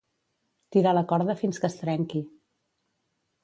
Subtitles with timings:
[0.75, 2.25] Tirar la corda fins que es trenqui.